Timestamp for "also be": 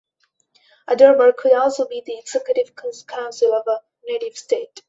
1.53-2.01